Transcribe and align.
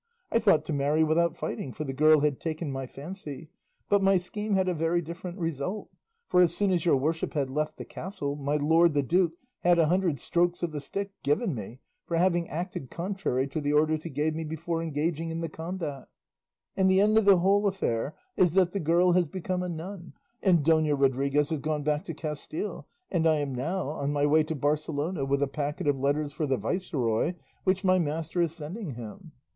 I 0.31 0.39
thought 0.39 0.65
to 0.65 0.73
marry 0.73 1.03
without 1.03 1.37
fighting, 1.37 1.71
for 1.71 1.83
the 1.83 1.93
girl 1.93 2.21
had 2.21 2.39
taken 2.39 2.71
my 2.71 2.87
fancy; 2.87 3.51
but 3.87 4.01
my 4.01 4.17
scheme 4.17 4.55
had 4.55 4.67
a 4.67 4.73
very 4.73 4.99
different 4.99 5.37
result, 5.37 5.91
for 6.27 6.41
as 6.41 6.55
soon 6.55 6.71
as 6.71 6.85
your 6.85 6.97
worship 6.97 7.35
had 7.35 7.51
left 7.51 7.77
the 7.77 7.85
castle 7.85 8.35
my 8.35 8.55
lord 8.55 8.95
the 8.95 9.03
duke 9.03 9.33
had 9.59 9.77
a 9.77 9.85
hundred 9.85 10.17
strokes 10.19 10.63
of 10.63 10.71
the 10.71 10.79
stick 10.81 11.11
given 11.21 11.53
me 11.53 11.81
for 12.07 12.17
having 12.17 12.49
acted 12.49 12.89
contrary 12.89 13.47
to 13.49 13.61
the 13.61 13.73
orders 13.73 14.01
he 14.01 14.09
gave 14.09 14.33
me 14.33 14.43
before 14.43 14.81
engaging 14.81 15.29
in 15.29 15.41
the 15.41 15.49
combat; 15.49 16.07
and 16.75 16.89
the 16.89 16.99
end 16.99 17.15
of 17.15 17.25
the 17.25 17.37
whole 17.37 17.67
affair 17.67 18.15
is 18.35 18.53
that 18.53 18.71
the 18.71 18.79
girl 18.79 19.11
has 19.11 19.27
become 19.27 19.61
a 19.61 19.69
nun, 19.69 20.13
and 20.41 20.65
Dona 20.65 20.95
Rodriguez 20.95 21.51
has 21.51 21.59
gone 21.59 21.83
back 21.83 22.05
to 22.05 22.15
Castile, 22.15 22.87
and 23.11 23.27
I 23.29 23.35
am 23.35 23.53
now 23.53 23.89
on 23.89 24.11
my 24.11 24.25
way 24.25 24.41
to 24.45 24.55
Barcelona 24.55 25.25
with 25.25 25.43
a 25.43 25.47
packet 25.47 25.85
of 25.85 25.99
letters 25.99 26.33
for 26.33 26.47
the 26.47 26.57
viceroy 26.57 27.35
which 27.65 27.83
my 27.83 27.99
master 27.99 28.41
is 28.41 28.51
sending 28.55 28.95
him. 28.95 29.33